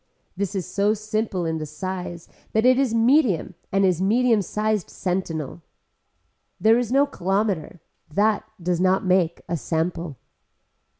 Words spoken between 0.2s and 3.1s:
This is so simple in the size that is